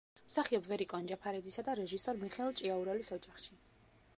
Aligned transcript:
მსახიობ 0.27 0.69
ვერიკო 0.69 0.95
ანჯაფარიძისა 0.99 1.65
და 1.67 1.75
რეჟისორ 1.81 2.19
მიხეილ 2.25 2.51
ჭიაურელის 2.63 3.13
ოჯახში. 3.19 3.61